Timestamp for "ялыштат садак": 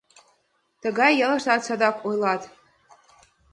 1.25-1.95